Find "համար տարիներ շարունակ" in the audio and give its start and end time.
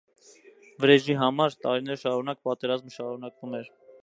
1.25-2.43